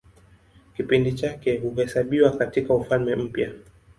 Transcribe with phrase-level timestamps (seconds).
[0.77, 3.51] Kipindi chake huhesabiwa katIka Ufalme Mpya.